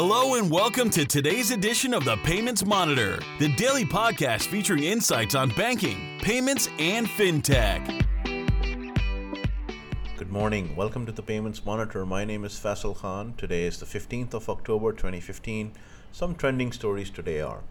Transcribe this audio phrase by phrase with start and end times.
[0.00, 5.34] Hello and welcome to today's edition of the Payments Monitor, the daily podcast featuring insights
[5.34, 8.06] on banking, payments, and fintech.
[10.16, 10.76] Good morning.
[10.76, 12.06] Welcome to the Payments Monitor.
[12.06, 13.34] My name is Faisal Khan.
[13.36, 15.72] Today is the 15th of October 2015.
[16.12, 17.64] Some trending stories today are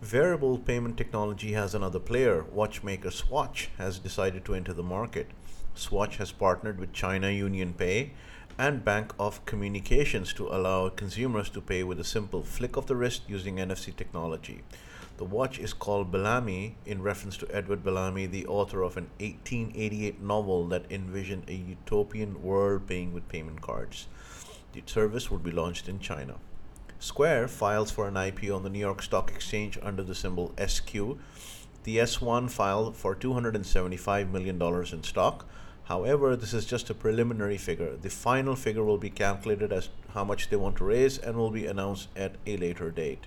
[0.00, 2.44] Wearable payment technology has another player.
[2.52, 5.26] Watchmaker Swatch has decided to enter the market.
[5.74, 8.12] Swatch has partnered with China Union Pay
[8.56, 12.94] and Bank of Communications to allow consumers to pay with a simple flick of the
[12.94, 14.62] wrist using NFC technology.
[15.16, 20.22] The watch is called Bellamy in reference to Edward Bellamy, the author of an 1888
[20.22, 24.06] novel that envisioned a utopian world paying with payment cards.
[24.74, 26.36] The service would be launched in China.
[27.00, 30.92] Square files for an IPO on the New York Stock Exchange under the symbol SQ.
[31.84, 35.46] The S1 filed for $275 million in stock.
[35.84, 37.96] However, this is just a preliminary figure.
[37.96, 41.52] The final figure will be calculated as how much they want to raise and will
[41.52, 43.26] be announced at a later date.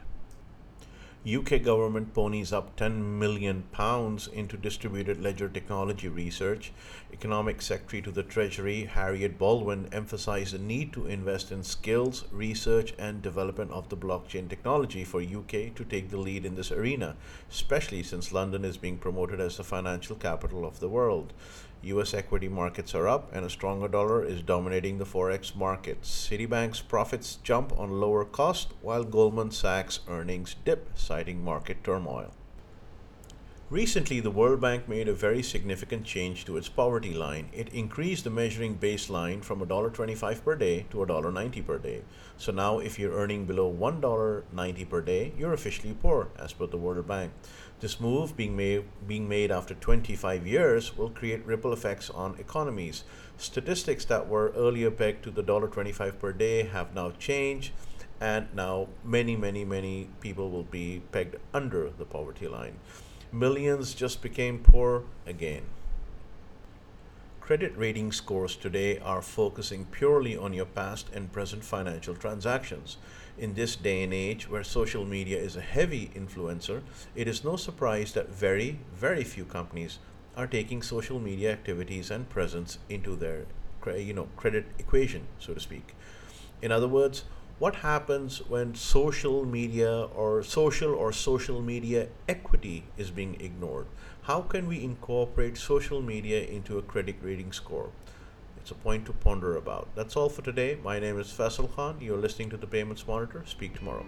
[1.23, 6.71] UK government ponies up 10 million pounds into distributed ledger technology research.
[7.13, 12.95] Economic Secretary to the Treasury Harriett Baldwin emphasized the need to invest in skills, research
[12.97, 17.15] and development of the blockchain technology for UK to take the lead in this arena,
[17.51, 21.33] especially since London is being promoted as the financial capital of the world.
[21.83, 26.29] US equity markets are up and a stronger dollar is dominating the forex markets.
[26.29, 32.33] Citibank's profits jump on lower cost while Goldman Sachs earnings dip, citing market turmoil.
[33.71, 37.47] Recently, the World Bank made a very significant change to its poverty line.
[37.53, 42.01] It increased the measuring baseline from $1.25 per day to $1.90 per day.
[42.35, 46.75] So now, if you're earning below $1.90 per day, you're officially poor, as per the
[46.75, 47.31] World Bank.
[47.79, 53.05] This move, being made, being made after 25 years, will create ripple effects on economies.
[53.37, 57.71] Statistics that were earlier pegged to the $1.25 per day have now changed
[58.19, 62.75] and now many, many, many people will be pegged under the poverty line
[63.31, 65.63] millions just became poor again.
[67.39, 72.97] Credit rating scores today are focusing purely on your past and present financial transactions.
[73.37, 76.81] In this day and age where social media is a heavy influencer,
[77.15, 79.99] it is no surprise that very, very few companies
[80.35, 83.45] are taking social media activities and presence into their
[83.97, 85.95] you know credit equation, so to speak.
[86.61, 87.23] In other words,
[87.61, 93.85] what happens when social media or social or social media equity is being ignored?
[94.23, 97.91] How can we incorporate social media into a credit rating score?
[98.57, 99.89] It's a point to ponder about.
[99.93, 100.79] That's all for today.
[100.83, 101.97] My name is Faisal Khan.
[102.01, 103.43] You're listening to the Payments Monitor.
[103.45, 104.07] Speak tomorrow.